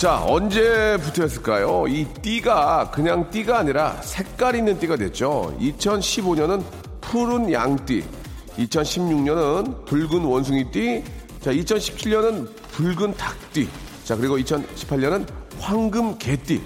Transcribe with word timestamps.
자 0.00 0.24
언제부터였을까요? 0.24 1.84
이 1.88 2.06
띠가 2.22 2.90
그냥 2.90 3.28
띠가 3.28 3.58
아니라 3.58 4.00
색깔 4.00 4.54
있는 4.54 4.78
띠가 4.78 4.96
됐죠. 4.96 5.54
2015년은 5.60 6.64
푸른 7.02 7.52
양띠 7.52 8.02
2016년은 8.56 9.84
붉은 9.84 10.24
원숭이 10.24 10.70
띠 10.70 11.04
자 11.42 11.52
2017년은 11.52 12.48
붉은 12.72 13.12
닭띠 13.12 13.68
자 14.04 14.16
그리고 14.16 14.38
2018년은 14.38 15.26
황금 15.58 16.16
개띠. 16.16 16.62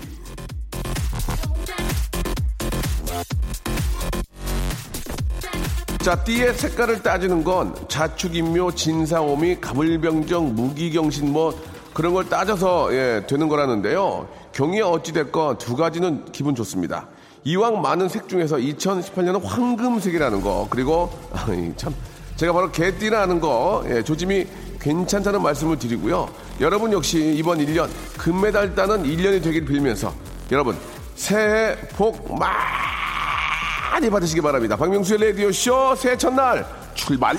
자 6.04 6.22
띠의 6.22 6.54
색깔을 6.54 7.02
따지는 7.02 7.42
건 7.42 7.74
자축인묘 7.88 8.76
진사오미 8.76 9.56
가물병정 9.60 10.54
무기경신 10.54 11.32
뭐 11.32 11.73
그런 11.94 12.12
걸 12.12 12.28
따져서 12.28 12.92
예, 12.92 13.24
되는 13.26 13.48
거라는데요 13.48 14.28
경이 14.52 14.82
어찌됐건 14.82 15.58
두 15.58 15.76
가지는 15.76 16.24
기분 16.32 16.54
좋습니다 16.54 17.06
이왕 17.44 17.80
많은 17.80 18.08
색 18.08 18.28
중에서 18.28 18.56
2018년은 18.56 19.42
황금색이라는 19.42 20.42
거 20.42 20.66
그리고 20.70 21.10
참 21.76 21.94
제가 22.36 22.52
바로 22.52 22.70
개띠라는 22.70 23.40
거 23.40 23.84
예, 23.88 24.02
조짐이 24.02 24.46
괜찮다는 24.80 25.42
말씀을 25.42 25.78
드리고요. 25.78 26.28
여러분 26.60 26.92
역시 26.92 27.34
이번 27.36 27.58
1년 27.58 27.88
금메달 28.18 28.74
따는 28.74 29.04
1년이 29.04 29.42
되길 29.42 29.64
빌면서 29.64 30.12
여러분 30.52 30.76
새해 31.14 31.76
복 31.96 32.38
많이 32.38 34.10
받으시기 34.10 34.42
바랍니다. 34.42 34.76
박명수의 34.76 35.30
라디오쇼 35.30 35.94
새해 35.96 36.16
첫날 36.16 36.66
출발! 36.94 37.36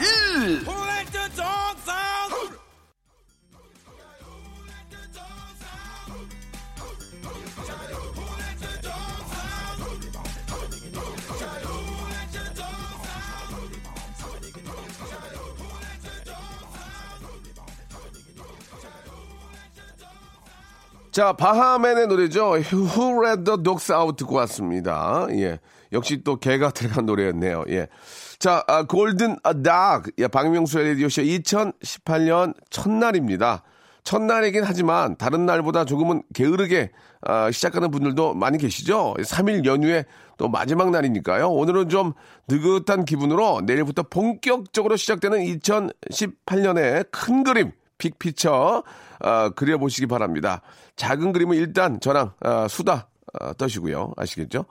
자, 21.15 21.31
바하맨의 21.31 22.07
노래죠. 22.07 22.57
Who 22.57 23.25
Let 23.25 23.45
the 23.45 23.63
Dogs 23.63 23.89
Out 23.89 24.17
듣고 24.17 24.35
왔습니다. 24.35 25.25
예. 25.29 25.59
역시 25.93 26.21
또 26.25 26.35
개가 26.35 26.71
들어간 26.71 27.05
노래였네요. 27.05 27.63
예. 27.69 27.87
자, 28.37 28.65
아, 28.67 28.83
골든 28.83 29.37
아, 29.43 29.53
닥. 29.53 30.07
예, 30.17 30.27
박명수의 30.27 30.89
라디오쇼 30.89 31.21
2018년 31.21 32.53
첫날입니다. 32.69 33.63
첫날이긴 34.03 34.65
하지만 34.65 35.15
다른 35.15 35.45
날보다 35.45 35.85
조금은 35.85 36.21
게으르게 36.33 36.91
아, 37.21 37.49
시작하는 37.49 37.91
분들도 37.91 38.33
많이 38.33 38.57
계시죠. 38.57 39.13
3일 39.17 39.63
연휴에 39.63 40.03
또 40.37 40.49
마지막 40.49 40.91
날이니까요. 40.91 41.47
오늘은 41.49 41.87
좀 41.87 42.11
느긋한 42.49 43.05
기분으로 43.05 43.61
내일부터 43.61 44.03
본격적으로 44.03 44.97
시작되는 44.97 45.39
2018년의 45.45 47.09
큰 47.09 47.45
그림, 47.45 47.71
빅피처 47.97 48.83
어, 49.19 49.49
그려보시기 49.51 50.07
바랍니다. 50.07 50.61
작은 50.95 51.31
그림은 51.31 51.57
일단 51.57 51.99
저랑 51.99 52.33
어, 52.43 52.67
수다 52.67 53.07
어, 53.39 53.53
떠시고요. 53.53 54.13
아시겠죠? 54.17 54.65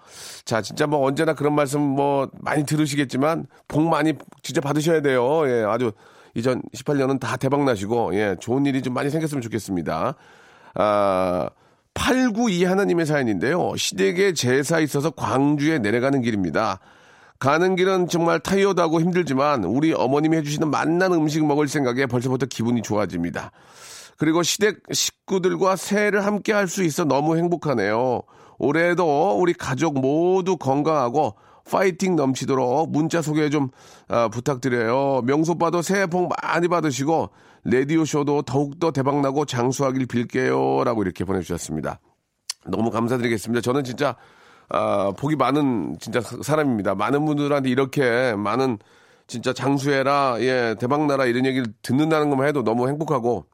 자, 0.44 0.62
진짜 0.62 0.86
뭐 0.86 1.04
언제나 1.06 1.34
그런 1.34 1.54
말씀 1.54 1.80
뭐 1.80 2.30
많이 2.40 2.64
들으시겠지만 2.64 3.46
복 3.68 3.82
많이 3.82 4.14
진짜 4.42 4.60
받으셔야 4.60 5.02
돼요. 5.02 5.48
예, 5.48 5.64
아주 5.66 5.92
2018년은 6.36 7.20
다 7.20 7.36
대박 7.36 7.64
나시고 7.64 8.14
예, 8.14 8.36
좋은 8.40 8.66
일이 8.66 8.82
좀 8.82 8.94
많이 8.94 9.10
생겼으면 9.10 9.42
좋겠습니다. 9.42 10.14
아, 10.74 11.50
892 11.94 12.64
하나님의 12.64 13.06
사연인데요. 13.06 13.76
시댁에 13.76 14.32
제사 14.32 14.80
있어서 14.80 15.10
광주에 15.10 15.78
내려가는 15.78 16.20
길입니다. 16.22 16.80
가는 17.38 17.76
길은 17.76 18.08
정말 18.08 18.40
타이어드하고 18.40 19.00
힘들지만 19.00 19.64
우리 19.64 19.92
어머님이 19.92 20.36
해주시는 20.38 20.70
맛난 20.70 21.12
음식 21.12 21.44
먹을 21.44 21.68
생각에 21.68 22.06
벌써부터 22.06 22.46
기분이 22.46 22.82
좋아집니다. 22.82 23.50
그리고 24.16 24.42
시댁 24.42 24.82
식구들과 24.92 25.76
새해를 25.76 26.24
함께 26.24 26.52
할 26.52 26.68
수 26.68 26.82
있어 26.84 27.04
너무 27.04 27.36
행복하네요. 27.36 28.22
올해도 28.58 29.36
우리 29.38 29.52
가족 29.52 30.00
모두 30.00 30.56
건강하고 30.56 31.34
파이팅 31.68 32.14
넘치도록 32.14 32.90
문자 32.92 33.22
소개 33.22 33.50
좀 33.50 33.70
아, 34.08 34.28
부탁드려요. 34.28 35.22
명소빠도 35.24 35.82
새해 35.82 36.06
복 36.06 36.30
많이 36.40 36.68
받으시고 36.68 37.30
레디오쇼도 37.64 38.42
더욱더 38.42 38.90
대박나고 38.92 39.46
장수하길 39.46 40.06
빌게요. 40.06 40.84
라고 40.84 41.02
이렇게 41.02 41.24
보내주셨습니다. 41.24 41.98
너무 42.66 42.90
감사드리겠습니다. 42.90 43.60
저는 43.62 43.82
진짜 43.84 44.14
아, 44.68 45.12
복이 45.16 45.36
많은 45.36 45.96
진짜 46.00 46.20
사람입니다. 46.20 46.94
많은 46.94 47.24
분들한테 47.24 47.68
이렇게 47.70 48.34
많은 48.34 48.78
진짜 49.26 49.52
장수해라, 49.52 50.36
예, 50.40 50.76
대박나라 50.78 51.24
이런 51.26 51.46
얘기를 51.46 51.66
듣는다는 51.82 52.30
것만 52.30 52.46
해도 52.46 52.62
너무 52.62 52.88
행복하고 52.88 53.46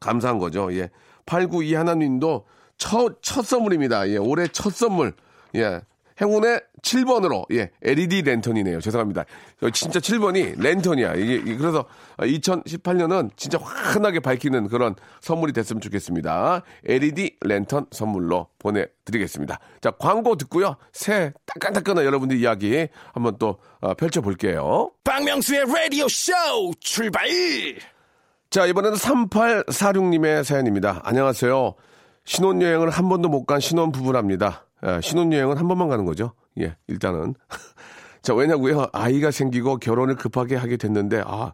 감사한 0.00 0.38
거죠. 0.38 0.72
예. 0.74 0.90
892 1.26 1.74
하나님도 1.74 2.44
첫, 2.78 3.18
첫 3.22 3.44
선물입니다. 3.44 4.08
예. 4.10 4.16
올해 4.16 4.46
첫 4.48 4.72
선물. 4.72 5.14
예. 5.54 5.80
행운의 6.20 6.60
7번으로, 6.86 7.44
예, 7.52 7.70
LED 7.82 8.22
랜턴이네요. 8.22 8.80
죄송합니다. 8.80 9.24
진짜 9.72 9.98
7번이 9.98 10.60
랜턴이야. 10.62 11.14
이게, 11.16 11.56
그래서 11.56 11.84
2018년은 12.18 13.30
진짜 13.36 13.58
환하게 13.60 14.20
밝히는 14.20 14.68
그런 14.68 14.94
선물이 15.20 15.52
됐으면 15.52 15.80
좋겠습니다. 15.80 16.62
LED 16.84 17.38
랜턴 17.40 17.86
선물로 17.90 18.46
보내드리겠습니다. 18.60 19.58
자, 19.80 19.90
광고 19.98 20.36
듣고요. 20.36 20.76
새 20.92 21.32
따끈따끈한 21.46 22.04
여러분들 22.04 22.36
이야기 22.38 22.86
한번 23.12 23.36
또 23.38 23.58
어, 23.80 23.94
펼쳐볼게요. 23.94 24.92
박명수의 25.02 25.64
라디오 25.66 26.06
쇼 26.08 26.32
출발! 26.80 27.26
자, 28.48 28.64
이번에는 28.64 28.96
3846님의 28.96 30.44
사연입니다. 30.44 31.00
안녕하세요. 31.04 31.74
신혼여행을 32.24 32.90
한 32.90 33.08
번도 33.08 33.28
못 33.28 33.44
간 33.44 33.58
신혼부부랍니다. 33.60 34.66
예, 34.86 35.00
신혼여행은 35.00 35.56
한 35.58 35.66
번만 35.68 35.88
가는 35.88 36.04
거죠. 36.04 36.32
예, 36.60 36.76
일단은. 36.86 37.34
자, 38.22 38.34
왜냐고요? 38.34 38.88
아이가 38.92 39.30
생기고 39.30 39.78
결혼을 39.78 40.16
급하게 40.16 40.56
하게 40.56 40.76
됐는데, 40.76 41.22
아, 41.24 41.52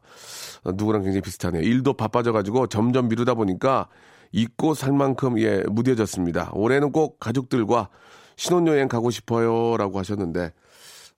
누구랑 0.65 1.03
굉장히 1.03 1.21
비슷하네요. 1.21 1.63
일도 1.63 1.95
바빠져 1.95 2.33
가지고 2.33 2.67
점점 2.67 3.09
미루다 3.09 3.35
보니까 3.35 3.89
잊고 4.33 4.75
살 4.75 4.93
만큼, 4.93 5.39
예, 5.39 5.63
무뎌졌습니다. 5.69 6.51
올해는 6.55 6.93
꼭 6.93 7.21
가족들과 7.21 7.91
신혼여행 8.37 8.89
가고 8.89 9.11
싶어요. 9.11 9.77
라고 9.77 9.99
하셨는데, 9.99 10.53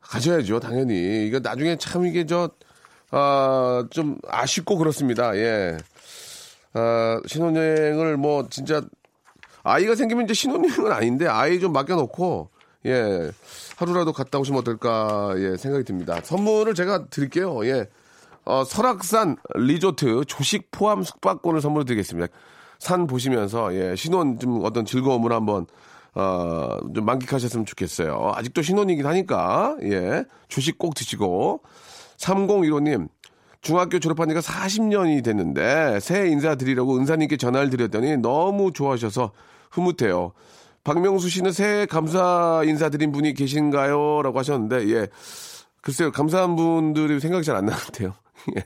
가셔야죠, 0.00 0.60
당연히. 0.60 1.26
이거 1.26 1.38
나중에 1.38 1.76
참 1.76 2.04
이게 2.06 2.26
저, 2.26 2.50
아, 3.10 3.86
좀 3.90 4.18
아쉽고 4.26 4.76
그렇습니다. 4.76 5.36
예. 5.36 5.76
아, 6.72 7.20
신혼여행을 7.26 8.16
뭐 8.16 8.48
진짜 8.50 8.82
아이가 9.62 9.94
생기면 9.94 10.24
이제 10.24 10.34
신혼여행은 10.34 10.92
아닌데 10.92 11.26
아이 11.28 11.60
좀 11.60 11.72
맡겨놓고 11.72 12.50
예 12.86 13.30
하루라도 13.76 14.12
갔다 14.12 14.38
오시면 14.38 14.60
어떨까 14.60 15.34
예 15.38 15.56
생각이 15.56 15.84
듭니다. 15.84 16.20
선물을 16.22 16.74
제가 16.74 17.06
드릴게요. 17.06 17.66
예 17.66 17.88
어, 18.44 18.64
설악산 18.64 19.36
리조트 19.54 20.24
조식 20.26 20.70
포함 20.70 21.02
숙박권을 21.02 21.60
선물로 21.60 21.84
드리겠습니다. 21.84 22.32
산 22.78 23.06
보시면서 23.06 23.74
예 23.74 23.96
신혼 23.96 24.38
좀 24.38 24.60
어떤 24.64 24.84
즐거움을 24.84 25.32
한번 25.32 25.66
어, 26.14 26.78
좀 26.94 27.04
만끽하셨으면 27.04 27.66
좋겠어요. 27.66 28.32
아직도 28.34 28.62
신혼이긴 28.62 29.06
하니까 29.06 29.76
예 29.82 30.24
조식 30.48 30.78
꼭 30.78 30.94
드시고 30.94 31.62
3015님 32.18 33.08
중학교 33.62 33.98
졸업한 33.98 34.28
지가 34.28 34.40
40년이 34.40 35.24
됐는데 35.24 35.98
새해 36.00 36.28
인사드리려고 36.28 36.98
은사님께 36.98 37.38
전화를 37.38 37.70
드렸더니 37.70 38.18
너무 38.18 38.72
좋아하셔서 38.72 39.32
흐뭇해요. 39.70 40.32
박명수 40.84 41.28
씨는 41.30 41.52
새해 41.52 41.86
감사 41.86 42.62
인사드린 42.64 43.10
분이 43.10 43.34
계신가요? 43.34 44.22
라고 44.22 44.38
하셨는데, 44.38 44.88
예. 44.90 45.08
글쎄요, 45.80 46.12
감사한 46.12 46.56
분들이 46.56 47.20
생각이 47.20 47.44
잘 47.44 47.56
안 47.56 47.66
나는데요. 47.66 48.14
예. 48.56 48.64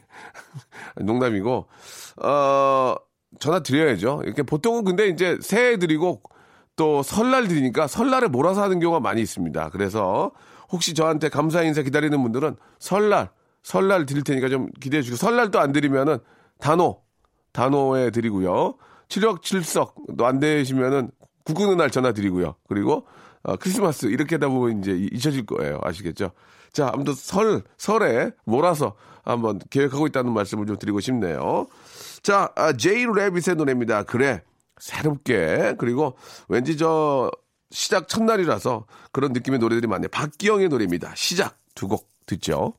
농담이고, 1.03 1.67
어, 2.23 2.95
전화 3.39 3.61
드려야죠. 3.61 4.23
이렇게 4.25 4.43
보통은 4.43 4.85
근데 4.85 5.09
이제 5.09 5.39
새해 5.41 5.77
드리고 5.77 6.23
또 6.77 7.03
설날 7.03 7.49
드리니까 7.49 7.87
설날에 7.87 8.29
몰아서 8.29 8.63
하는 8.63 8.81
경우가 8.81 9.01
많이 9.01 9.21
있습니다. 9.21 9.71
그래서 9.71 10.33
혹시 10.71 10.95
저한테 10.95 11.29
감사 11.29 11.63
인사 11.63 11.83
기다리는 11.83 12.21
분들은 12.23 12.57
설날, 12.79 13.31
설날 13.63 14.07
드릴 14.07 14.23
테니까 14.23 14.49
좀 14.49 14.71
기대해 14.81 15.03
주시고 15.03 15.17
설날 15.17 15.51
또안 15.51 15.73
드리면은 15.73 16.19
단호, 16.59 17.03
단호에 17.53 18.11
드리고요. 18.11 18.77
칠역 19.09 19.43
칠석 19.43 19.95
또안 20.17 20.39
되시면은 20.39 21.11
구구는 21.49 21.79
날 21.79 21.91
전화 21.91 22.13
드리고요. 22.13 22.57
그리고 22.69 23.07
어, 23.43 23.57
크리스마스 23.57 24.07
이렇게 24.07 24.35
하다 24.35 24.49
보면 24.49 24.81
이제 24.81 24.93
잊혀질 24.93 25.47
거예요. 25.47 25.81
아시겠죠? 25.83 26.33
자, 26.73 26.91
아무튼 26.93 27.15
설, 27.15 27.63
설에 27.79 28.33
몰아서 28.45 28.95
한번 29.25 29.59
계획하고 29.71 30.07
있다는 30.09 30.33
말씀을 30.35 30.67
좀 30.67 30.77
드리고 30.79 31.01
싶네요. 31.01 31.67
자, 32.23 32.53
아, 32.57 32.73
제이 32.75 33.07
레빗의 33.07 33.57
노래입니다. 33.57 34.03
그래. 34.03 34.43
새롭게. 34.79 35.75
그리고 35.79 36.17
왠지 36.49 36.77
저 36.77 37.31
시작 37.71 38.09
첫날이라서 38.09 38.87
그런 39.13 39.33
느낌의 39.33 39.59
노래들이 39.59 39.87
많네요. 39.87 40.09
박기영의 40.09 40.69
노래입니다. 40.69 41.15
시작 41.17 41.59
두 41.75 41.89
곡 41.89 42.09
듣죠. 42.27 42.75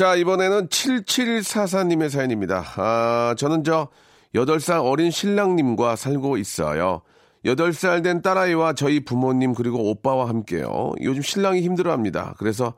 자, 0.00 0.16
이번에는 0.16 0.68
7744님의 0.68 2.08
사연입니다. 2.08 2.64
아, 2.76 3.34
저는 3.36 3.64
저 3.64 3.88
8살 4.34 4.82
어린 4.82 5.10
신랑님과 5.10 5.94
살고 5.96 6.38
있어요. 6.38 7.02
8살 7.44 8.02
된 8.02 8.22
딸아이와 8.22 8.72
저희 8.72 9.04
부모님 9.04 9.52
그리고 9.52 9.90
오빠와 9.90 10.30
함께요. 10.30 10.92
요즘 11.02 11.20
신랑이 11.20 11.60
힘들어 11.60 11.92
합니다. 11.92 12.34
그래서 12.38 12.72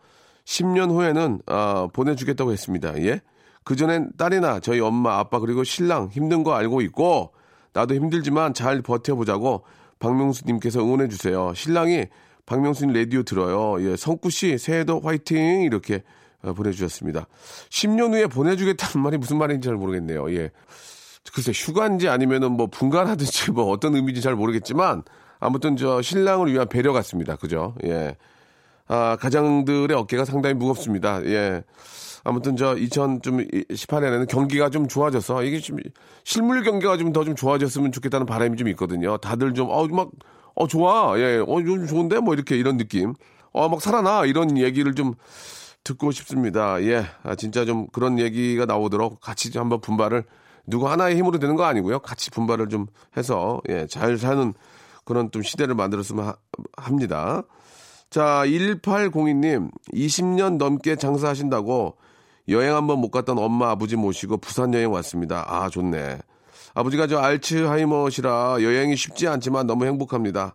10년 0.47 0.91
후에는 0.91 1.43
아, 1.47 1.87
보내주겠다고 1.93 2.51
했습니다. 2.51 3.01
예? 3.05 3.21
그전엔 3.63 4.15
딸이나 4.19 4.59
저희 4.59 4.81
엄마, 4.81 5.21
아빠 5.21 5.39
그리고 5.39 5.63
신랑 5.63 6.09
힘든 6.09 6.43
거 6.43 6.55
알고 6.55 6.81
있고 6.81 7.35
나도 7.73 7.95
힘들지만 7.95 8.53
잘 8.53 8.83
버텨보자고 8.83 9.63
박명수님께서 10.01 10.81
응원해주세요. 10.81 11.55
신랑이 11.55 12.07
박명수님 12.47 12.93
라디오 12.93 13.23
들어요. 13.23 13.81
예, 13.89 13.95
성구씨 13.95 14.59
새해도 14.59 15.03
화이팅! 15.05 15.63
이렇게 15.63 15.95
어, 15.97 16.01
보내주셨습니다. 16.43 17.27
10년 17.71 18.13
후에 18.13 18.27
보내주겠다는 18.27 19.03
말이 19.03 19.19
무슨 19.19 19.39
말인지 19.39 19.67
잘 19.67 19.77
모르겠네요. 19.77 20.33
예. 20.35 20.51
글쎄, 21.33 21.53
휴가인지 21.55 22.09
아니면은 22.09 22.53
뭐 22.53 22.67
분가라든지 22.67 23.53
뭐 23.53 23.71
어떤 23.71 23.95
의미인지 23.95 24.21
잘 24.21 24.35
모르겠지만 24.35 25.05
아무튼 25.39 25.77
저 25.77 26.03
신랑을 26.03 26.53
위한 26.53 26.69
배려 26.69 26.93
같습니다. 26.93 27.37
그죠? 27.37 27.75
예. 27.85 28.17
아, 28.89 29.17
가장들의 29.17 29.97
어깨가 29.97 30.25
상당히 30.25 30.55
무겁습니다. 30.55 31.25
예. 31.27 31.63
아무튼 32.25 32.57
저 32.57 32.75
2018년에는 32.75 34.29
경기가 34.29 34.71
좀 34.71 34.87
좋아져서 34.87 35.43
이게 35.43 35.59
좀 35.59 35.79
실물 36.25 36.63
경기가 36.63 36.97
좀 36.97 37.13
더좀 37.13 37.35
좋아졌으면 37.35 37.91
좋겠다는 37.91 38.27
바람이 38.27 38.57
좀 38.57 38.69
있거든요. 38.69 39.17
다들 39.17 39.55
좀, 39.55 39.69
어, 39.71 39.87
막, 39.89 40.11
어, 40.55 40.67
좋아. 40.69 41.19
예. 41.19 41.39
어, 41.39 41.63
좀 41.65 41.87
좋은데? 41.87 42.21
뭐 42.21 42.35
이렇게 42.35 42.57
이런 42.57 42.77
느낌. 42.77 43.15
어, 43.53 43.69
막 43.69 43.81
살아나. 43.81 44.25
이런 44.25 44.57
얘기를 44.59 44.95
좀 44.95 45.15
듣고 45.85 46.11
싶습니다. 46.13 46.83
예. 46.85 47.05
아, 47.23 47.35
진짜 47.35 47.65
좀 47.65 47.87
그런 47.93 48.19
얘기가 48.19 48.67
나오도록 48.67 49.21
같이 49.21 49.51
좀 49.51 49.63
한번 49.63 49.81
분발을 49.81 50.25
누구 50.67 50.89
하나의 50.89 51.17
힘으로 51.17 51.39
되는 51.39 51.57
거 51.57 51.65
아니고요. 51.65 51.99
같이 52.01 52.31
분발을 52.31 52.69
좀 52.69 52.87
해서 53.17 53.61
예, 53.69 53.87
잘 53.89 54.17
사는 54.17 54.55
그런 55.05 55.31
좀 55.33 55.43
시대를 55.43 55.75
만들었으면 55.75 56.27
하- 56.27 56.37
합니다. 56.77 57.43
자, 58.11 58.43
1802님, 58.45 59.71
20년 59.93 60.59
넘게 60.59 60.97
장사하신다고 60.97 61.97
여행 62.49 62.75
한번 62.77 62.99
못 63.01 63.11
갔던 63.11 63.39
엄마 63.39 63.71
아버지 63.71 63.97
모시고 63.97 64.37
부산 64.37 64.73
여행 64.75 64.93
왔습니다. 64.93 65.45
아, 65.49 65.69
좋네. 65.69 66.19
아버지가 66.75 67.07
저 67.07 67.19
알츠하이머시라 67.19 68.59
여행이 68.63 68.97
쉽지 68.97 69.29
않지만 69.29 69.67
너무 69.67 69.85
행복합니다. 69.87 70.55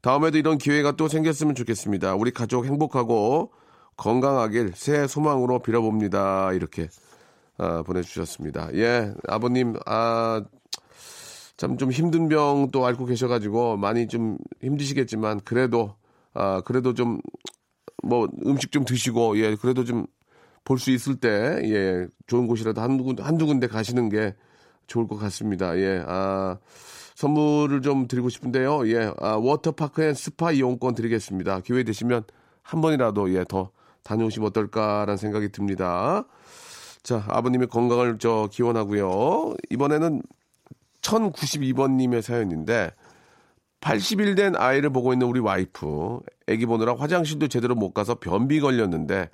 다음에도 0.00 0.38
이런 0.38 0.58
기회가 0.58 0.92
또 0.92 1.08
생겼으면 1.08 1.54
좋겠습니다. 1.54 2.14
우리 2.14 2.30
가족 2.30 2.66
행복하고 2.66 3.50
건강하길 3.96 4.72
새해 4.74 5.06
소망으로 5.06 5.60
빌어봅니다. 5.60 6.52
이렇게 6.52 6.88
아, 7.58 7.82
보내주셨습니다. 7.82 8.70
예, 8.74 9.14
아버님, 9.28 9.74
아, 9.86 10.42
참 11.56 11.78
좀 11.78 11.90
힘든 11.90 12.28
병 12.28 12.70
또 12.70 12.84
앓고 12.86 13.06
계셔가지고 13.06 13.76
많이 13.78 14.08
좀 14.08 14.36
힘드시겠지만 14.62 15.40
그래도 15.44 15.94
아 16.34 16.60
그래도 16.62 16.94
좀 16.94 17.20
뭐 18.04 18.28
음식 18.46 18.70
좀 18.72 18.84
드시고 18.84 19.38
예 19.38 19.56
그래도 19.56 19.84
좀 19.84 20.06
볼 20.64 20.78
수 20.78 20.90
있을 20.90 21.16
때 21.20 21.28
예 21.64 22.06
좋은 22.26 22.46
곳이라도 22.46 22.80
한두 22.80 23.04
군 23.04 23.16
한두 23.20 23.46
군데 23.46 23.66
가시는 23.68 24.08
게 24.10 24.34
좋을 24.86 25.06
것 25.08 25.16
같습니다. 25.16 25.78
예, 25.78 26.02
아 26.06 26.58
선물을 27.14 27.80
좀 27.82 28.06
드리고 28.08 28.28
싶은데요. 28.28 28.86
예, 28.90 29.10
아, 29.20 29.36
워터파크 29.36 30.02
and 30.02 30.12
스파 30.14 30.52
이용권 30.52 30.94
드리겠습니다. 30.94 31.60
기회 31.60 31.82
되시면 31.84 32.24
한 32.62 32.80
번이라도 32.82 33.32
예 33.34 33.44
더 33.44 33.70
다녀오시면 34.06 34.48
어떨까라는 34.48 35.16
생각이 35.16 35.50
듭니다. 35.50 36.24
자, 37.02 37.24
아버님의 37.28 37.68
건강을 37.68 38.18
저 38.18 38.48
기원하고요. 38.52 39.54
이번에는 39.70 40.22
1092번님의 41.02 42.22
사연인데 42.22 42.90
80일 43.80 44.36
된 44.36 44.56
아이를 44.56 44.90
보고 44.90 45.12
있는 45.12 45.26
우리 45.26 45.40
와이프 45.40 46.20
아기 46.48 46.66
보느라 46.66 46.94
화장실도 46.96 47.48
제대로 47.48 47.74
못 47.74 47.92
가서 47.92 48.16
변비 48.16 48.60
걸렸는데 48.60 49.28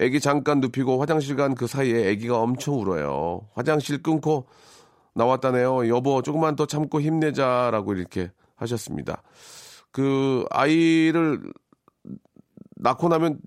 아기 0.00 0.20
잠깐 0.20 0.60
눕히고 0.60 1.00
화장실 1.00 1.36
간 1.36 1.54
그 1.54 1.66
사이에 1.66 2.10
아기가 2.10 2.38
엄청 2.38 2.80
울어요. 2.80 3.48
화장실 3.54 4.02
끊고 4.02 4.46
나왔다네요. 5.14 5.88
여보 5.88 6.22
조금만 6.22 6.56
더 6.56 6.66
참고 6.66 7.00
힘내자라고 7.00 7.94
이렇게 7.94 8.30
하셨습니다. 8.56 9.22
그 9.90 10.46
아이를 10.50 11.42
낳고 12.76 13.08
나면 13.08 13.38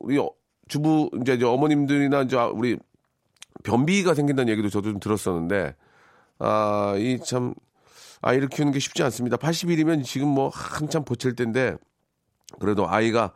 우리 0.00 0.18
어- 0.18 0.30
주부 0.68 1.10
이제 1.20 1.34
이제 1.34 1.44
어머님들이나 1.44 2.22
이제 2.22 2.36
우리 2.36 2.76
변비가 3.62 4.14
생긴다는 4.14 4.50
얘기도 4.52 4.68
저도 4.68 4.90
좀 4.90 5.00
들었었는데 5.00 5.74
아, 6.38 6.94
이 6.98 7.18
참, 7.24 7.54
아이를 8.20 8.48
키우는 8.48 8.72
게 8.72 8.78
쉽지 8.78 9.02
않습니다. 9.04 9.36
80일이면 9.36 10.04
지금 10.04 10.28
뭐 10.28 10.48
한참 10.50 11.04
보칠 11.04 11.34
때인데, 11.34 11.76
그래도 12.58 12.88
아이가 12.88 13.32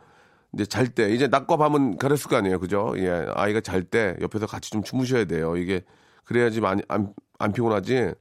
이제 0.53 0.67
잘 0.67 0.89
때, 0.89 1.11
이제 1.11 1.27
낮과 1.27 1.57
밤은 1.57 1.97
가렸을 1.97 2.29
거 2.29 2.37
아니에요. 2.37 2.59
그죠? 2.59 2.93
예, 2.99 3.27
아이가 3.35 3.61
잘 3.61 3.85
때 3.85 4.17
옆에서 4.21 4.47
같이 4.47 4.71
좀 4.71 4.83
주무셔야 4.83 5.25
돼요. 5.25 5.57
이게, 5.57 5.83
그래야지 6.25 6.61
많이, 6.61 6.83
안, 6.89 7.15
안 7.39 7.53
피곤하지. 7.53 8.13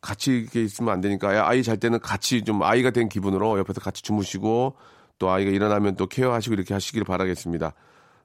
같이 0.00 0.32
이렇게 0.32 0.62
있으면 0.62 0.92
안 0.92 1.00
되니까, 1.00 1.48
아이 1.48 1.62
잘 1.62 1.78
때는 1.78 2.00
같이 2.00 2.42
좀 2.44 2.62
아이가 2.62 2.90
된 2.90 3.08
기분으로 3.08 3.58
옆에서 3.60 3.80
같이 3.80 4.02
주무시고, 4.02 4.76
또 5.22 5.30
아이가 5.30 5.52
일어나면 5.52 5.94
또 5.94 6.08
케어하시고 6.08 6.52
이렇게 6.52 6.74
하시길 6.74 7.04
바라겠습니다. 7.04 7.74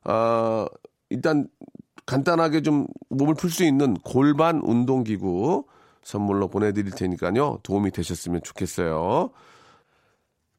아, 0.06 0.66
일단 1.12 1.48
간단하게 2.08 2.63
좀 2.63 2.88
몸을 3.10 3.36
풀 3.36 3.51
수 3.51 3.63
있는 3.63 3.94
골반 4.04 4.62
운동기구 4.63 5.66
선물로 6.01 6.48
보내드릴 6.48 6.89
테니까요. 6.89 7.60
도움이 7.62 7.92
되셨으면 7.92 8.42
좋겠어요. 8.42 9.30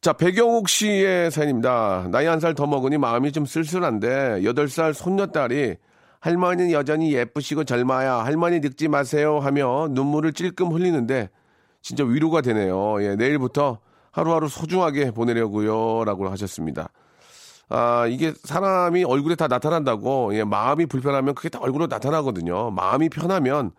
자, 0.01 0.13
배경옥 0.13 0.69
씨의 0.69 1.33
사연입니다. 1.33 2.07
나이 2.13 2.27
한 2.27 2.39
살 2.39 2.55
더 2.55 2.69
먹으니 2.69 2.99
마음이 2.99 3.33
좀 3.33 3.45
쓸쓸한데, 3.45 4.43
8살 4.43 4.93
손녀딸이 4.93 5.75
할머니는 6.21 6.71
여전히 6.71 7.15
예쁘시고 7.15 7.65
젊어야 7.65 8.19
할머니 8.25 8.61
늙지 8.61 8.87
마세요 8.87 9.41
하며 9.41 9.89
눈물을 9.91 10.35
찔끔 10.35 10.69
흘리는데, 10.69 11.31
진짜 11.83 12.05
위로가 12.05 12.43
되네요. 12.43 13.03
예, 13.03 13.17
내일부터 13.17 13.81
하루하루 14.19 14.49
소중하게 14.49 15.13
보내려고요. 15.13 16.05
라고 16.05 16.29
하셨습니다. 16.31 16.91
아, 17.69 18.07
이게 18.07 18.33
사람이 18.45 19.05
얼굴에 19.05 19.35
다 19.37 19.47
나타난다고, 19.47 20.35
예, 20.35 20.43
마음이 20.45 20.87
불편하면 20.87 21.35
그게 21.35 21.49
다 21.49 21.59
얼굴로 21.61 21.87
나타나거든요. 21.87 22.71
마음이 22.71 23.11
편하면, 23.11 23.71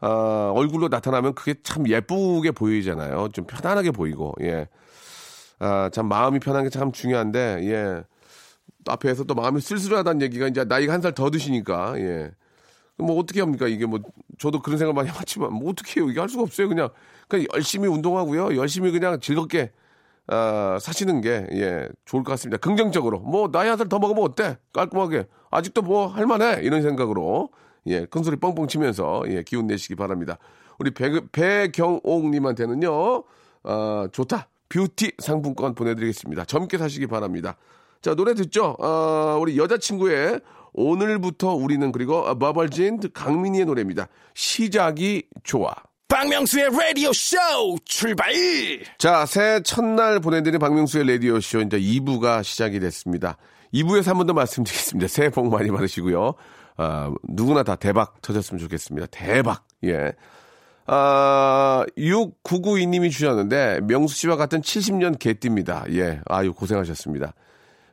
아, 0.00 0.52
얼굴로 0.54 0.88
나타나면 0.88 1.34
그게 1.34 1.54
참 1.62 1.86
예쁘게 1.88 2.52
보이잖아요. 2.52 3.28
좀 3.32 3.46
편안하게 3.46 3.90
보이고, 3.92 4.34
예. 4.42 4.66
아, 5.60 5.90
참 5.92 6.08
마음이 6.08 6.40
편한 6.40 6.64
게 6.64 6.70
참 6.70 6.90
중요한데, 6.90 7.60
예. 7.64 8.02
또 8.84 8.92
앞에서 8.92 9.24
또 9.24 9.34
마음이 9.34 9.60
쓸쓸하다는 9.60 10.22
얘기가 10.22 10.48
이제 10.48 10.64
나이가 10.64 10.92
한 10.92 11.00
살 11.02 11.12
더 11.12 11.30
드시니까, 11.30 11.94
예. 12.00 12.30
뭐 12.96 13.18
어떻게 13.18 13.40
합니까? 13.40 13.66
이게 13.68 13.86
뭐 13.86 14.00
저도 14.38 14.60
그런 14.60 14.78
생각 14.78 14.94
많이 14.94 15.08
해봤지만 15.08 15.52
뭐 15.52 15.70
어떻게 15.70 16.00
해요? 16.00 16.08
이게 16.10 16.20
할 16.20 16.28
수가 16.28 16.44
없어요. 16.44 16.68
그냥 16.68 16.88
그냥 17.28 17.46
열심히 17.54 17.88
운동하고요. 17.88 18.56
열심히 18.56 18.92
그냥 18.92 19.18
즐겁게 19.20 19.72
아, 20.26 20.78
사시는 20.80 21.20
게, 21.20 21.46
예, 21.52 21.88
좋을 22.06 22.24
것 22.24 22.30
같습니다. 22.32 22.56
긍정적으로. 22.58 23.18
뭐, 23.20 23.50
나이 23.50 23.68
한 23.68 23.76
살 23.78 23.88
더 23.88 23.98
먹으면 23.98 24.22
어때? 24.24 24.56
깔끔하게. 24.72 25.26
아직도 25.50 25.82
뭐, 25.82 26.06
할만해. 26.06 26.62
이런 26.62 26.80
생각으로, 26.82 27.50
예, 27.86 28.06
큰 28.06 28.22
소리 28.22 28.36
뻥뻥 28.36 28.66
치면서, 28.68 29.22
예, 29.28 29.42
기운 29.42 29.66
내시기 29.66 29.94
바랍니다. 29.96 30.38
우리 30.78 30.92
배, 30.92 31.20
배경옥님한테는요, 31.30 33.22
어, 33.64 34.06
좋다. 34.12 34.48
뷰티 34.68 35.12
상품권 35.18 35.74
보내드리겠습니다. 35.74 36.46
젊게 36.46 36.78
사시기 36.78 37.06
바랍니다. 37.06 37.56
자, 38.00 38.14
노래 38.14 38.34
듣죠? 38.34 38.76
어, 38.80 39.38
우리 39.40 39.56
여자친구의 39.58 40.40
오늘부터 40.72 41.54
우리는 41.54 41.92
그리고 41.92 42.22
버벌진 42.38 42.98
강민희의 43.12 43.66
노래입니다. 43.66 44.08
시작이 44.34 45.28
좋아. 45.44 45.72
박명수의 46.14 46.70
라디오 46.70 47.12
쇼 47.12 47.36
출발! 47.84 48.32
자, 48.98 49.26
새해 49.26 49.60
첫날 49.60 50.20
보내드린 50.20 50.60
박명수의 50.60 51.08
라디오 51.08 51.40
쇼 51.40 51.60
이제 51.60 51.76
2부가 51.80 52.44
시작이 52.44 52.78
됐습니다. 52.78 53.36
2부에서 53.74 54.06
한 54.06 54.18
번 54.18 54.26
더 54.28 54.32
말씀드리겠습니다. 54.32 55.08
새해 55.08 55.28
복 55.28 55.48
많이 55.50 55.72
받으시고요. 55.72 56.34
아, 56.76 57.10
누구나 57.28 57.64
다 57.64 57.74
대박 57.74 58.22
터졌으면 58.22 58.60
좋겠습니다. 58.60 59.08
대박. 59.10 59.64
예. 59.82 60.12
아, 60.86 61.84
6992님이 61.98 63.10
주셨는데, 63.10 63.80
명수 63.82 64.14
씨와 64.14 64.36
같은 64.36 64.60
70년 64.60 65.18
개띠입니다. 65.18 65.86
예. 65.94 66.20
아유, 66.26 66.52
고생하셨습니다. 66.54 67.34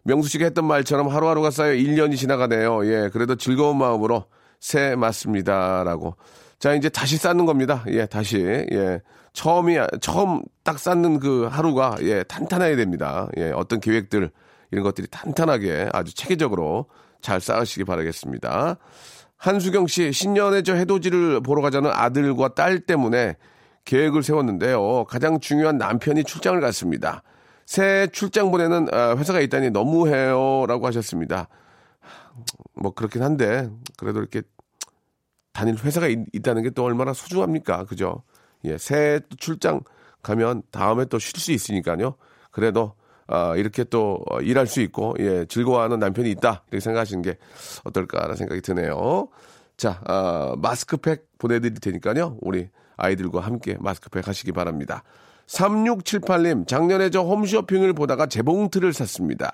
명수 0.04 0.30
씨가 0.30 0.46
했던 0.46 0.66
말처럼 0.66 1.08
하루하루가 1.08 1.50
쌓여 1.50 1.72
1년이 1.74 2.18
지나가네요. 2.18 2.86
예. 2.86 3.10
그래도 3.12 3.36
즐거운 3.36 3.80
마음으로 3.80 4.26
새해 4.60 4.96
맞습니다. 4.96 5.84
라고. 5.84 6.16
자, 6.62 6.76
이제 6.76 6.90
다시 6.90 7.18
쌓는 7.18 7.48
겁니다. 7.48 7.84
예, 7.88 8.06
다시. 8.06 8.38
예. 8.38 9.02
처음이, 9.34 9.78
처음 10.00 10.44
딱 10.64 10.78
쌓는 10.78 11.20
그 11.20 11.48
하루가, 11.50 11.96
예, 12.02 12.22
탄탄해야 12.22 12.76
됩니다. 12.76 13.28
예, 13.38 13.50
어떤 13.50 13.80
계획들, 13.80 14.30
이런 14.70 14.84
것들이 14.84 15.08
탄탄하게 15.10 15.90
아주 15.92 16.14
체계적으로 16.14 16.86
잘 17.20 17.42
쌓으시기 17.42 17.84
바라겠습니다. 17.84 18.78
한수경 19.38 19.88
씨, 19.88 20.12
신년에 20.14 20.62
저 20.62 20.76
해돋이를 20.76 21.42
보러 21.42 21.64
가자는 21.64 21.90
아들과 21.92 22.54
딸 22.54 22.80
때문에 22.80 23.38
계획을 23.86 24.22
세웠는데요. 24.22 25.06
가장 25.06 25.40
중요한 25.40 25.80
남편이 25.80 26.26
출장을 26.26 26.62
갔습니다. 26.62 27.24
새해 27.66 28.06
출장 28.06 28.52
보내는 28.52 28.88
아, 28.94 29.16
회사가 29.18 29.40
있다니 29.40 29.72
너무해요. 29.72 30.66
라고 30.68 30.86
하셨습니다. 30.86 31.48
뭐 32.76 32.94
그렇긴 32.94 33.24
한데, 33.24 33.68
그래도 33.98 34.20
이렇게 34.20 34.44
다닐 35.54 35.76
회사가 35.76 36.08
있, 36.08 36.26
다는 36.44 36.64
게 36.64 36.70
또 36.72 36.84
얼마나 36.84 37.14
소중합니까? 37.14 37.86
그죠? 37.86 38.24
예, 38.64 38.78
새해 38.78 39.20
또 39.20 39.36
출장 39.38 39.82
가면 40.24 40.64
다음에 40.72 41.06
또 41.06 41.20
쉴 41.20 41.40
수 41.40 41.52
있으니까요. 41.52 42.16
그래도 42.52 42.94
아, 43.28 43.56
이렇게 43.56 43.84
또 43.84 44.24
어, 44.30 44.42
일할 44.42 44.68
수 44.68 44.82
있고 44.82 45.16
예, 45.20 45.46
즐거워하는 45.46 46.00
남편이 46.00 46.30
있다 46.32 46.64
이렇게 46.72 46.82
생각하시는 46.82 47.22
게 47.22 47.38
어떨까라는 47.84 48.36
생각이 48.36 48.62
드네요. 48.62 49.30
자, 49.78 50.02
아, 50.06 50.54
마스크팩 50.58 51.28
보내드릴 51.38 51.80
테니까요. 51.80 52.38
우리 52.42 52.70
아이들과 52.98 53.40
함께 53.40 53.78
마스크팩 53.80 54.28
하시기 54.28 54.52
바랍니다. 54.52 55.04
3678님, 55.48 56.68
작년에 56.68 57.10
저 57.10 57.22
홈쇼핑을 57.22 57.94
보다가 57.94 58.28
재봉틀을 58.28 58.94
샀습니다. 58.94 59.52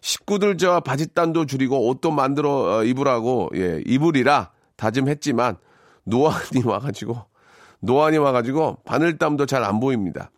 식구들 0.00 0.58
저 0.58 0.80
바짓단도 0.80 1.46
줄이고 1.46 1.88
옷도 1.88 2.10
만들어 2.10 2.78
어, 2.78 2.84
입으라고 2.84 3.50
예, 3.54 3.82
입으리라 3.86 4.50
다짐했지만 4.76 5.56
노안이 6.04 6.62
와가지고 6.64 7.16
노안이 7.80 8.18
와가지고 8.18 8.78
바늘땀도 8.84 9.46
잘 9.46 9.64
안 9.64 9.80
보입니다. 9.80 10.30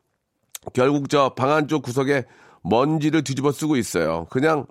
결국 0.73 1.09
저 1.11 1.35
방 1.35 1.51
안쪽 1.53 1.83
구석에 1.83 2.25
먼지를 2.63 3.23
뒤집어 3.23 3.53
쓰고 3.53 3.77
있어요. 3.77 4.27
그냥 4.31 4.67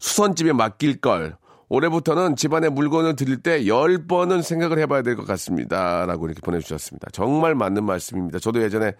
수선집에 0.00 0.52
맡길 0.52 1.00
걸. 1.00 1.36
올해부터는 1.70 2.36
집안에 2.36 2.70
물건을 2.70 3.14
드릴 3.16 3.42
때열 3.42 4.06
번은 4.06 4.40
생각을 4.40 4.78
해봐야 4.78 5.02
될 5.02 5.16
것 5.16 5.26
같습니다. 5.26 6.06
라고 6.06 6.24
이렇게 6.26 6.40
보내주셨습니다. 6.40 7.08
정말 7.12 7.54
맞는 7.54 7.84
말씀입니다. 7.84 8.38
저도 8.38 8.62
예전에 8.62 8.94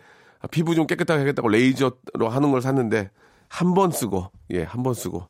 피부 0.51 0.75
좀 0.75 0.87
깨끗하게 0.87 1.21
하겠다고 1.21 1.49
레이저로 1.49 2.29
하는 2.29 2.51
걸 2.51 2.61
샀는데 2.61 3.11
한 3.49 3.73
번 3.73 3.91
쓰고, 3.91 4.31
예, 4.51 4.65
한 4.65 4.83
번 4.83 4.93
쓰고 4.93 5.27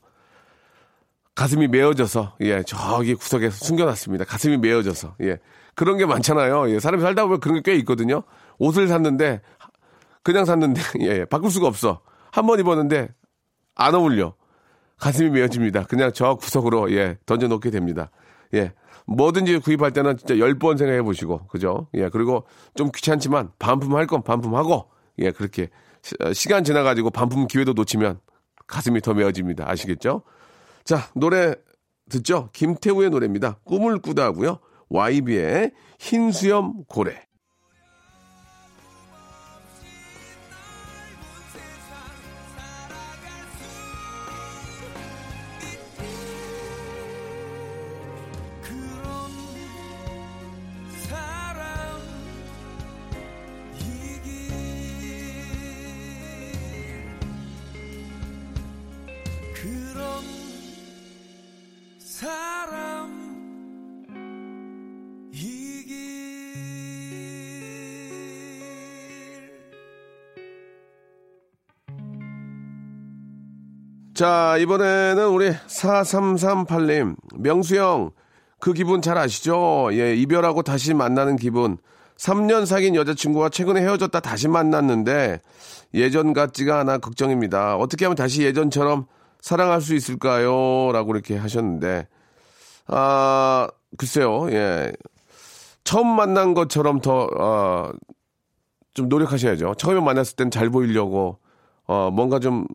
가슴이 1.39 1.69
메어져서 1.69 2.35
예 2.41 2.65
저기 2.65 3.15
구석에 3.15 3.51
숨겨놨습니다. 3.51 4.25
가슴이 4.25 4.57
메어져서 4.57 5.15
예 5.23 5.39
그런 5.77 5.97
게 5.97 6.05
많잖아요. 6.05 6.69
예, 6.71 6.81
사람이 6.81 7.01
살다 7.01 7.23
보면 7.27 7.39
그런 7.39 7.63
게 7.63 7.71
꽤 7.71 7.79
있거든요. 7.79 8.25
옷을 8.59 8.89
샀는데 8.89 9.41
그냥 10.25 10.45
샀는데 10.45 10.81
예 11.03 11.25
바꿀 11.27 11.53
수가 11.53 11.69
없어. 11.69 12.01
한 12.33 12.45
번 12.49 12.59
입었는데 12.59 13.11
안 13.77 13.95
어울려. 13.95 14.35
가슴이 14.99 15.31
메어집니다. 15.31 15.85
그냥 15.85 16.11
저 16.13 16.35
구석으로 16.35 16.91
예 16.93 17.19
던져놓게 17.25 17.71
됩니다. 17.71 18.11
예 18.55 18.73
뭐든지 19.07 19.59
구입할 19.59 19.93
때는 19.93 20.17
진짜 20.17 20.41
열 20.41 20.59
번 20.59 20.77
생각해 20.77 21.03
보시고 21.03 21.47
그죠? 21.47 21.87
예 21.95 22.09
그리고 22.09 22.47
좀 22.75 22.91
귀찮지만 22.93 23.53
반품할 23.61 24.09
건 24.09 24.25
반품하고 24.25 24.91
예 25.21 25.31
그렇게 25.31 25.69
시, 26.03 26.17
어, 26.19 26.33
시간 26.33 26.65
지나가지고 26.65 27.11
반품 27.11 27.47
기회도 27.47 27.75
놓치면 27.75 28.19
가슴이 28.67 29.01
더 29.03 29.15
메어집니다. 29.15 29.71
아시겠죠? 29.71 30.23
자, 30.89 31.11
노래 31.15 31.55
듣죠? 32.09 32.49
김태우의 32.55 33.11
노래입니다. 33.11 33.59
꿈을 33.65 33.99
꾸다 33.99 34.25
하고요. 34.25 34.59
YB의 34.89 35.73
흰수염 36.01 36.85
고래. 36.89 37.28
자, 74.19 74.57
이번에는 74.59 75.29
우리 75.29 75.49
4338님. 75.51 77.15
명수 77.37 77.77
형, 77.77 78.11
그 78.59 78.73
기분 78.73 79.01
잘 79.01 79.17
아시죠? 79.17 79.91
예, 79.93 80.17
이별하고 80.17 80.63
다시 80.63 80.93
만나는 80.93 81.37
기분. 81.37 81.79
3년 82.17 82.67
사귄 82.67 82.97
여자친구와 82.97 83.51
최근에 83.51 83.81
헤어졌다 83.81 84.19
다시 84.19 84.49
만났는데 84.49 85.41
예전 85.95 86.33
같지가 86.33 86.81
않아 86.81 86.99
걱정입니다. 86.99 87.77
어떻게 87.77 88.07
하면 88.07 88.17
다시 88.17 88.43
예전처럼 88.43 89.07
사랑할 89.41 89.81
수 89.81 89.95
있을까요? 89.95 90.91
라고 90.93 91.13
이렇게 91.13 91.37
하셨는데, 91.37 92.09
아, 92.89 93.69
글쎄요, 93.99 94.51
예. 94.51 94.95
처음 95.85 96.09
만난 96.09 96.55
것처럼 96.55 97.01
더, 97.01 97.29
어, 97.39 97.93
좀 98.95 99.09
노력하셔야죠. 99.09 99.77
처음에 99.77 100.01
만났을 100.01 100.35
땐 100.35 100.51
잘 100.51 100.71
보이려고, 100.71 101.39
어, 101.87 102.11
뭔가 102.13 102.41
좀, 102.41 102.67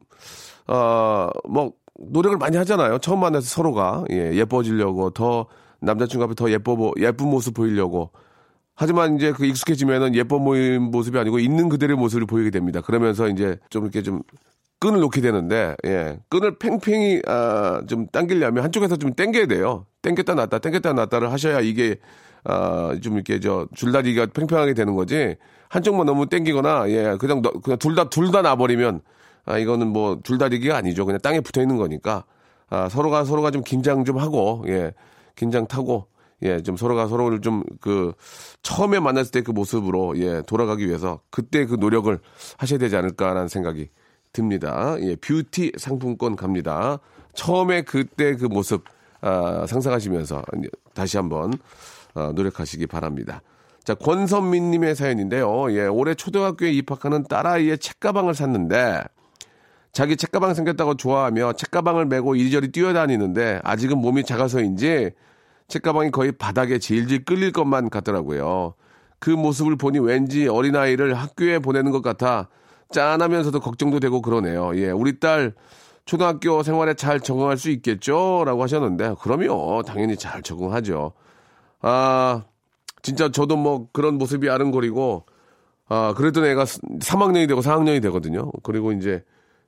어, 0.67 1.29
뭐, 1.47 1.73
노력을 1.99 2.37
많이 2.37 2.57
하잖아요. 2.57 2.97
처음 2.99 3.19
만나서 3.19 3.47
서로가, 3.47 4.05
예, 4.11 4.33
예뻐지려고, 4.35 5.11
더, 5.11 5.47
남자친구 5.81 6.23
앞에 6.25 6.35
더 6.35 6.49
예뻐, 6.49 6.75
보, 6.75 6.93
예쁜 6.99 7.27
모습 7.29 7.53
보이려고. 7.53 8.11
하지만 8.75 9.15
이제 9.17 9.31
그 9.33 9.45
익숙해지면은 9.45 10.15
예뻐 10.15 10.39
보이는 10.39 10.81
모습이 10.81 11.17
아니고 11.19 11.39
있는 11.39 11.69
그대로의 11.69 11.97
모습을 11.97 12.25
보이게 12.25 12.49
됩니다. 12.49 12.81
그러면서 12.81 13.27
이제 13.27 13.57
좀 13.69 13.83
이렇게 13.83 14.01
좀 14.01 14.21
끈을 14.79 14.99
놓게 15.01 15.21
되는데, 15.21 15.75
예, 15.85 16.19
끈을 16.29 16.57
팽팽히, 16.57 17.21
아, 17.27 17.81
좀 17.87 18.07
당기려면 18.07 18.63
한쪽에서 18.63 18.95
좀 18.95 19.13
당겨야 19.13 19.45
돼요. 19.45 19.85
당겼다 20.01 20.33
놨다, 20.35 20.59
당겼다 20.59 20.93
놨다를 20.93 21.31
하셔야 21.31 21.59
이게, 21.61 21.97
아, 22.45 22.97
좀 23.01 23.13
이렇게 23.15 23.39
저 23.39 23.67
줄다리기가 23.75 24.27
팽팽하게 24.33 24.73
되는 24.73 24.95
거지. 24.95 25.35
한쪽만 25.69 26.05
너무 26.05 26.27
당기거나, 26.27 26.89
예, 26.89 27.15
그냥, 27.19 27.41
너- 27.41 27.51
그냥 27.51 27.77
둘 27.77 27.95
다, 27.95 28.09
둘 28.09 28.31
다 28.31 28.41
놔버리면, 28.41 29.01
아, 29.45 29.57
이거는 29.57 29.87
뭐 29.87 30.19
줄다리기가 30.23 30.75
아니죠. 30.77 31.05
그냥 31.05 31.19
땅에 31.21 31.39
붙어 31.41 31.61
있는 31.61 31.77
거니까, 31.77 32.23
아, 32.69 32.89
서로가, 32.89 33.25
서로가 33.25 33.51
좀 33.51 33.63
긴장 33.63 34.05
좀 34.05 34.17
하고, 34.17 34.63
예, 34.67 34.93
긴장 35.35 35.67
타고, 35.67 36.07
예, 36.43 36.61
좀 36.61 36.75
서로가 36.77 37.07
서로를 37.07 37.41
좀 37.41 37.63
그 37.81 38.13
처음에 38.63 38.99
만났을 38.99 39.31
때 39.31 39.41
그 39.41 39.51
모습으로 39.51 40.17
예, 40.19 40.41
돌아가기 40.43 40.85
위해서 40.87 41.19
그때 41.29 41.65
그 41.65 41.75
노력을 41.75 42.17
하셔야 42.57 42.79
되지 42.79 42.95
않을까라는 42.95 43.47
생각이 43.49 43.89
듭니다. 44.31 44.95
예, 45.01 45.15
뷰티 45.17 45.73
상품권 45.77 46.35
갑니다. 46.35 46.99
처음에 47.33 47.81
그때 47.83 48.35
그 48.35 48.45
모습 48.45 48.83
아, 49.21 49.65
상상하시면서 49.67 50.43
다시 50.93 51.17
한번 51.17 51.53
아, 52.13 52.31
노력하시기 52.35 52.87
바랍니다. 52.87 53.41
자, 53.83 53.93
권선민님의 53.95 54.95
사연인데요. 54.95 55.71
예, 55.73 55.85
올해 55.87 56.13
초등학교에 56.15 56.71
입학하는 56.71 57.23
딸아이의 57.23 57.77
책가방을 57.79 58.33
샀는데 58.33 59.03
자기 59.93 60.17
책가방 60.17 60.55
생겼다고 60.55 60.95
좋아하며 60.95 61.53
책가방을 61.53 62.05
메고 62.07 62.35
이리저리 62.35 62.71
뛰어다니는데 62.71 63.61
아직은 63.63 63.99
몸이 63.99 64.23
작아서인지 64.23 65.11
책가방이 65.67 66.09
거의 66.09 66.31
바닥에 66.31 66.79
질질 66.79 67.25
끌릴 67.25 67.51
것만 67.51 67.91
같더라고요. 67.91 68.73
그 69.19 69.29
모습을 69.29 69.77
보니 69.77 69.99
왠지 69.99 70.47
어린아이를 70.47 71.13
학교에 71.13 71.59
보내는 71.59 71.91
것 71.91 72.01
같아 72.01 72.49
짠하면서도 72.89 73.59
걱정도 73.59 73.99
되고 73.99 74.21
그러네요. 74.21 74.75
예, 74.75 74.89
우리 74.89 75.19
딸 75.19 75.53
초등학교 76.05 76.63
생활에 76.63 76.95
잘 76.95 77.19
적응할 77.19 77.57
수 77.57 77.69
있겠죠? 77.69 78.43
라고 78.45 78.61
하셨는데, 78.63 79.15
그럼요. 79.21 79.83
당연히 79.83 80.17
잘 80.17 80.41
적응하죠. 80.41 81.13
아, 81.81 82.43
진짜 83.01 83.29
저도 83.29 83.55
뭐 83.55 83.87
그런 83.93 84.17
모습이 84.17 84.49
아른거리고, 84.49 85.25
아, 85.87 86.13
그랬던 86.17 86.45
애가 86.45 86.65
3학년이 86.65 87.47
되고 87.47 87.61
4학년이 87.61 88.01
되거든요. 88.01 88.51
그리고 88.63 88.91
이제 88.91 89.23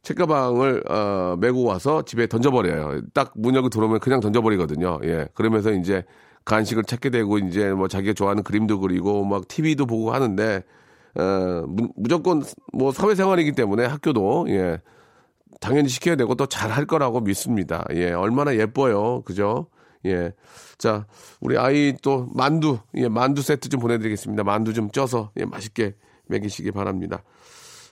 책가방을, 0.06 0.84
어, 0.90 1.36
메고 1.40 1.64
와서 1.66 2.04
집에 2.04 2.28
던져버려요. 2.28 3.02
딱 3.14 3.34
문 3.36 3.56
열고 3.56 3.70
들어오면 3.70 4.00
그냥 4.00 4.22
던져버리거든요. 4.22 5.00
예. 5.04 5.28
그러면서 5.34 5.72
이제 5.74 6.04
간식을 6.46 6.84
찾게 6.84 7.10
되고, 7.10 7.38
이제 7.40 7.72
뭐 7.74 7.88
자기가 7.90 8.14
좋아하는 8.14 8.44
그림도 8.44 8.80
그리고 8.80 9.26
막 9.26 9.48
TV도 9.48 9.86
보고 9.88 10.14
하는데, 10.14 10.64
어, 11.16 11.66
무, 11.68 11.90
무조건 11.98 12.44
뭐 12.74 12.92
사회생활이기 12.94 13.52
때문에 13.54 13.86
학교도, 13.86 14.46
예. 14.50 14.80
당연히 15.62 15.90
시켜야 15.90 16.16
되고 16.16 16.36
또 16.36 16.46
잘 16.48 16.72
할 16.72 16.86
거라고 16.86 17.22
믿습니다. 17.22 17.86
예, 17.94 18.12
얼마나 18.12 18.56
예뻐요. 18.56 19.22
그죠? 19.24 19.68
예. 20.06 20.34
자, 20.78 21.08
우리 21.40 21.58
아이 21.58 21.96
또 22.04 22.28
만두, 22.34 22.78
예, 22.96 23.08
만두 23.10 23.42
세트 23.42 23.70
좀 23.70 23.80
보내드리겠습니다. 23.80 24.44
만두 24.44 24.74
좀 24.74 24.92
쪄서, 24.92 25.32
예, 25.40 25.46
맛있게 25.46 25.96
먹이시기 26.28 26.72
바랍니다. 26.72 27.24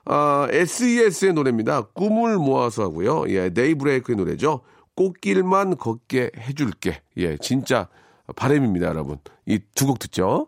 아, 0.06 0.48
SES의 0.52 1.34
노래입니다. 1.34 1.84
꿈을 1.94 2.38
모아서 2.38 2.84
하고요. 2.84 3.26
예, 3.30 3.50
데이브레이크의 3.50 4.18
노래죠. 4.18 4.62
꽃길만 4.96 5.78
걷게 5.78 6.32
해줄게. 6.38 7.02
예, 7.18 7.38
진짜 7.38 7.88
바램입니다, 8.36 8.88
여러분. 8.88 9.18
이 9.46 9.60
두 9.76 9.88
곡 9.88 10.00
듣죠. 10.00 10.48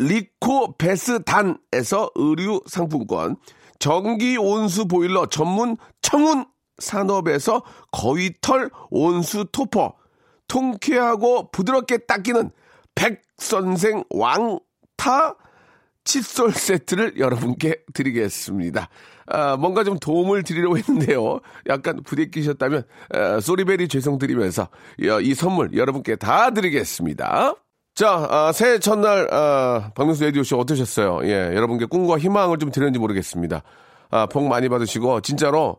리코 0.00 0.76
베스단에서 0.78 2.10
의류 2.14 2.62
상품권 2.66 3.36
전기 3.78 4.36
온수 4.36 4.86
보일러 4.86 5.26
전문 5.26 5.76
청운 6.00 6.46
산업에서 6.78 7.62
거위털 7.92 8.70
온수 8.90 9.46
토퍼 9.52 9.94
통쾌하고 10.48 11.50
부드럽게 11.50 11.98
닦이는 11.98 12.50
백선생 12.94 14.04
왕타 14.10 15.36
칫솔 16.04 16.52
세트를 16.52 17.18
여러분께 17.18 17.82
드리겠습니다. 17.92 18.88
아, 19.26 19.56
뭔가 19.56 19.84
좀 19.84 19.98
도움을 19.98 20.42
드리려고 20.42 20.76
했는데요. 20.78 21.40
약간 21.68 22.02
부대끼셨다면 22.02 22.84
아, 23.10 23.38
소리베리 23.40 23.86
죄송드리면서 23.86 24.68
이, 24.98 25.18
이 25.22 25.34
선물 25.34 25.74
여러분께 25.74 26.16
다 26.16 26.50
드리겠습니다. 26.50 27.54
자, 28.00 28.26
아, 28.30 28.50
새해 28.52 28.78
첫날 28.78 29.28
아, 29.30 29.90
박명수 29.94 30.24
라디오쇼 30.24 30.58
어떠셨어요? 30.58 31.20
예, 31.24 31.54
여러분께 31.54 31.84
꿈과 31.84 32.16
희망을 32.18 32.56
좀 32.56 32.70
드렸는지 32.70 32.98
모르겠습니다. 32.98 33.62
아, 34.08 34.24
복 34.24 34.48
많이 34.48 34.70
받으시고 34.70 35.20
진짜로 35.20 35.76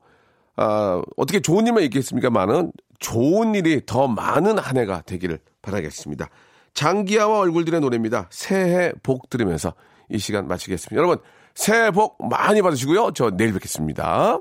아, 0.55 1.01
어떻게 1.17 1.39
좋은 1.39 1.65
일만 1.65 1.81
있겠습니까? 1.85 2.29
많은 2.29 2.73
좋은 2.99 3.55
일이 3.55 3.81
더 3.87 4.07
많은 4.07 4.59
한 4.59 4.77
해가 4.77 5.01
되기를 5.01 5.39
바라겠습니다. 5.63 6.29
장기하와 6.75 7.39
얼굴들의 7.39 7.81
노래입니다. 7.81 8.27
새해 8.29 8.93
복 9.01 9.31
들으면서 9.31 9.73
이 10.07 10.19
시간 10.19 10.47
마치겠습니다. 10.47 10.95
여러분, 10.95 11.17
새해 11.55 11.89
복 11.89 12.19
많이 12.29 12.61
받으시고요. 12.61 13.13
저 13.15 13.31
내일 13.31 13.51
뵙겠습니다. 13.53 14.37